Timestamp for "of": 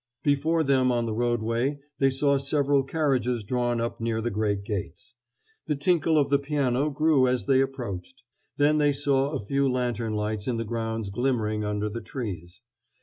6.17-6.31